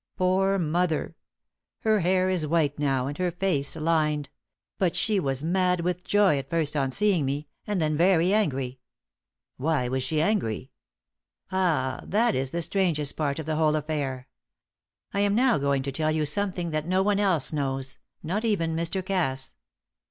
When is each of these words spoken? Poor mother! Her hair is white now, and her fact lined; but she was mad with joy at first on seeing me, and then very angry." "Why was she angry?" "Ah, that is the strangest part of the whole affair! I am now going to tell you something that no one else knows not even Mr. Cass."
Poor 0.17 0.57
mother! 0.57 1.15
Her 1.81 1.99
hair 1.99 2.27
is 2.27 2.47
white 2.47 2.79
now, 2.79 3.05
and 3.05 3.15
her 3.19 3.29
fact 3.29 3.75
lined; 3.75 4.31
but 4.79 4.95
she 4.95 5.19
was 5.19 5.43
mad 5.43 5.81
with 5.81 6.03
joy 6.03 6.39
at 6.39 6.49
first 6.49 6.75
on 6.75 6.89
seeing 6.89 7.23
me, 7.23 7.47
and 7.67 7.79
then 7.79 7.95
very 7.97 8.33
angry." 8.33 8.79
"Why 9.57 9.87
was 9.89 10.01
she 10.01 10.19
angry?" 10.19 10.71
"Ah, 11.51 12.01
that 12.03 12.33
is 12.33 12.49
the 12.49 12.63
strangest 12.63 13.15
part 13.15 13.37
of 13.37 13.45
the 13.45 13.57
whole 13.57 13.75
affair! 13.75 14.27
I 15.13 15.19
am 15.19 15.35
now 15.35 15.59
going 15.59 15.83
to 15.83 15.91
tell 15.91 16.09
you 16.11 16.25
something 16.25 16.71
that 16.71 16.87
no 16.87 17.03
one 17.03 17.19
else 17.19 17.53
knows 17.53 17.99
not 18.23 18.43
even 18.43 18.75
Mr. 18.75 19.05
Cass." 19.05 19.53